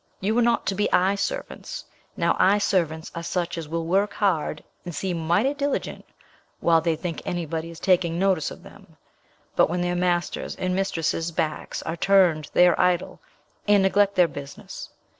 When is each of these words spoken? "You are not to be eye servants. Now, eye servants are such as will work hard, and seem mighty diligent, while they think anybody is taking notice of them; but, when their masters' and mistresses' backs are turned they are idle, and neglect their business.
"You 0.19 0.35
are 0.39 0.41
not 0.41 0.65
to 0.65 0.73
be 0.73 0.91
eye 0.91 1.13
servants. 1.13 1.85
Now, 2.17 2.35
eye 2.39 2.57
servants 2.57 3.11
are 3.13 3.21
such 3.21 3.55
as 3.55 3.67
will 3.67 3.85
work 3.85 4.13
hard, 4.13 4.63
and 4.83 4.95
seem 4.95 5.19
mighty 5.27 5.53
diligent, 5.53 6.05
while 6.59 6.81
they 6.81 6.95
think 6.95 7.21
anybody 7.23 7.69
is 7.69 7.79
taking 7.79 8.17
notice 8.17 8.49
of 8.49 8.63
them; 8.63 8.97
but, 9.55 9.69
when 9.69 9.81
their 9.81 9.93
masters' 9.95 10.55
and 10.55 10.73
mistresses' 10.75 11.31
backs 11.31 11.83
are 11.83 11.97
turned 11.97 12.49
they 12.55 12.67
are 12.67 12.79
idle, 12.81 13.19
and 13.67 13.83
neglect 13.83 14.15
their 14.15 14.27
business. 14.27 14.89